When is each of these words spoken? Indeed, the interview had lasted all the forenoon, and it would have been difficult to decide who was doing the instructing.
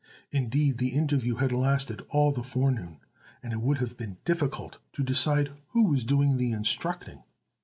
Indeed, 0.31 0.79
the 0.79 0.95
interview 0.95 1.35
had 1.35 1.51
lasted 1.51 2.01
all 2.09 2.31
the 2.31 2.41
forenoon, 2.41 2.97
and 3.43 3.53
it 3.53 3.61
would 3.61 3.77
have 3.77 3.97
been 3.97 4.17
difficult 4.25 4.79
to 4.93 5.03
decide 5.03 5.51
who 5.67 5.83
was 5.83 6.03
doing 6.03 6.37
the 6.37 6.51
instructing. 6.53 7.21